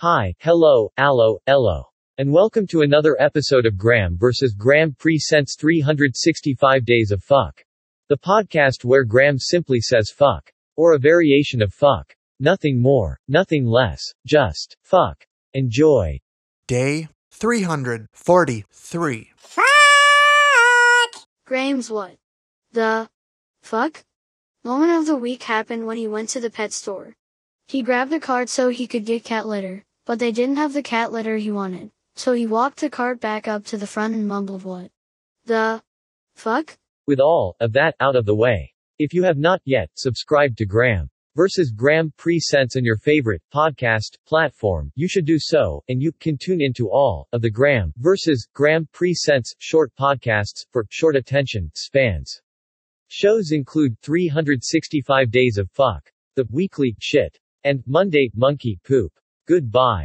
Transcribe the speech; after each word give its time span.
Hi, 0.00 0.34
hello, 0.40 0.92
allo, 0.98 1.38
ello. 1.46 1.84
And 2.18 2.30
welcome 2.30 2.66
to 2.66 2.82
another 2.82 3.16
episode 3.18 3.64
of 3.64 3.78
Graeme 3.78 4.18
vs. 4.18 4.52
Graeme 4.52 4.92
Presents 4.92 5.56
365 5.58 6.84
Days 6.84 7.12
of 7.12 7.24
Fuck. 7.24 7.64
The 8.10 8.18
podcast 8.18 8.84
where 8.84 9.04
Graeme 9.04 9.38
simply 9.38 9.80
says 9.80 10.12
fuck. 10.14 10.52
Or 10.76 10.92
a 10.92 10.98
variation 10.98 11.62
of 11.62 11.72
fuck. 11.72 12.14
Nothing 12.38 12.82
more, 12.82 13.18
nothing 13.26 13.64
less, 13.64 14.02
just 14.26 14.76
fuck. 14.82 15.24
Enjoy. 15.54 16.20
Day 16.68 17.08
343. 17.30 19.32
Fuck! 19.34 19.64
Graeme's 21.46 21.90
what? 21.90 22.16
The 22.72 23.08
fuck? 23.62 24.04
Moment 24.62 24.92
of 24.92 25.06
the 25.06 25.16
week 25.16 25.44
happened 25.44 25.86
when 25.86 25.96
he 25.96 26.06
went 26.06 26.28
to 26.28 26.40
the 26.40 26.50
pet 26.50 26.74
store. 26.74 27.14
He 27.68 27.82
grabbed 27.82 28.12
a 28.12 28.20
card 28.20 28.48
so 28.48 28.68
he 28.68 28.86
could 28.86 29.04
get 29.04 29.24
cat 29.24 29.44
litter, 29.44 29.82
but 30.06 30.20
they 30.20 30.32
didn't 30.32 30.56
have 30.56 30.72
the 30.72 30.82
cat 30.82 31.12
litter 31.12 31.36
he 31.36 31.50
wanted. 31.50 31.90
So 32.14 32.32
he 32.32 32.46
walked 32.46 32.80
the 32.80 32.88
cart 32.88 33.20
back 33.20 33.46
up 33.46 33.64
to 33.66 33.76
the 33.76 33.86
front 33.86 34.14
and 34.14 34.26
mumbled 34.26 34.64
what? 34.64 34.90
The 35.44 35.82
fuck? 36.36 36.78
With 37.06 37.20
all 37.20 37.56
of 37.60 37.72
that 37.74 37.94
out 38.00 38.16
of 38.16 38.24
the 38.24 38.34
way. 38.34 38.72
If 38.98 39.12
you 39.12 39.24
have 39.24 39.36
not 39.36 39.60
yet 39.64 39.90
subscribed 39.94 40.56
to 40.58 40.64
Graeme 40.64 41.10
versus 41.34 41.70
Graeme 41.70 42.12
Presents 42.16 42.76
on 42.76 42.84
your 42.84 42.96
favorite 42.96 43.42
podcast 43.52 44.16
platform, 44.26 44.90
you 44.94 45.08
should 45.08 45.26
do 45.26 45.38
so, 45.38 45.84
and 45.88 46.00
you 46.00 46.12
can 46.12 46.38
tune 46.38 46.62
into 46.62 46.88
all 46.88 47.28
of 47.32 47.42
the 47.42 47.50
Graeme 47.50 47.92
versus 47.98 48.48
Graeme 48.54 48.88
Presents 48.92 49.54
short 49.58 49.92
podcasts 50.00 50.64
for 50.72 50.86
short 50.88 51.16
attention 51.16 51.70
spans. 51.74 52.40
Shows 53.08 53.52
include 53.52 54.00
365 54.00 55.30
Days 55.30 55.58
of 55.58 55.70
Fuck, 55.72 56.10
The 56.36 56.46
Weekly 56.50 56.96
Shit, 57.00 57.38
and 57.64 57.82
Monday 57.86 58.30
Monkey 58.34 58.80
Poop. 58.84 59.12
Goodbye. 59.46 60.04